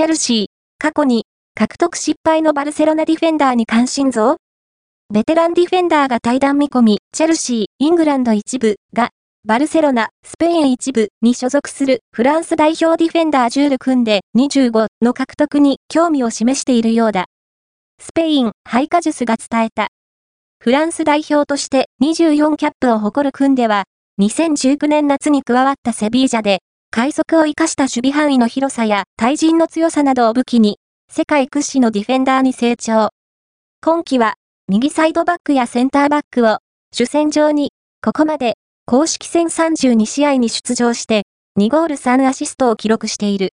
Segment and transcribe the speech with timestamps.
[0.00, 0.46] チェルシー、
[0.78, 4.38] 過去に獲得失敗のバルセロナディフェンダーに関心増
[5.12, 9.10] ベテランディフェンダーが対談見込み、チェルシー、イングランド一部が、
[9.44, 17.26] バルセロナ、スペイン一部に所属するフランス代表ディフェンダージュール組んで25の獲得に興味を示しているようだ。
[18.00, 19.88] スペイン、ハイカジュスが伝えた。
[20.60, 23.84] フランス代表として24キャップを誇る組では、
[24.18, 26.60] 2019年夏に加わったセビージャで、
[26.92, 30.78] 快速を生かした守備範囲の広さや対人の強さなどを武器に、
[31.08, 33.10] 世界屈指のディフェンダーに成長。
[33.80, 34.34] 今季は、
[34.66, 36.58] 右サイドバックやセンターバックを、
[36.92, 37.70] 主戦場に、
[38.04, 38.54] ここまで、
[38.86, 41.22] 公式戦32試合に出場して、
[41.60, 43.48] 2ゴール3アシストを記録している。